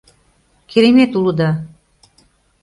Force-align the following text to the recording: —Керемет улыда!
—Керемет 0.69 1.11
улыда! 1.17 1.49